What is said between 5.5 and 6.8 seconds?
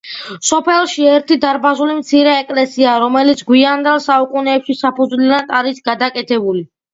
არის გადაკეთებული.